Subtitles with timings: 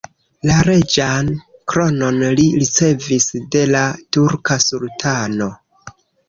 [0.51, 1.27] La reĝan
[1.73, 3.83] kronon li ricevis de la
[4.19, 5.51] turka sultano.